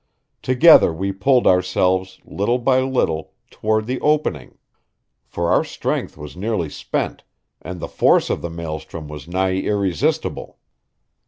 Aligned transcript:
Together 0.41 0.91
we 0.91 1.11
pulled 1.11 1.45
ourselves, 1.45 2.19
little 2.25 2.57
by 2.57 2.79
little, 2.81 3.33
toward 3.51 3.85
the 3.85 4.01
opening; 4.01 4.57
for 5.27 5.51
our 5.51 5.63
strength 5.63 6.17
was 6.17 6.35
nearly 6.35 6.69
spent, 6.71 7.23
and 7.61 7.79
the 7.79 7.87
force 7.87 8.31
of 8.31 8.41
the 8.41 8.49
maelstrom 8.49 9.07
was 9.07 9.27
nigh 9.27 9.57
irresistible. 9.57 10.57